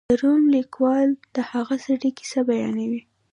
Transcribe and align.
د 0.09 0.11
روم 0.21 0.43
لیکوال 0.55 1.07
د 1.35 1.37
هغه 1.51 1.75
سړي 1.85 2.09
کیسه 2.17 2.39
بیانوي. 2.49 3.01